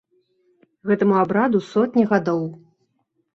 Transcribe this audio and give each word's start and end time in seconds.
Гэтаму 0.91 1.15
абраду 1.23 1.61
сотні 1.73 2.07
гадоў. 2.15 2.41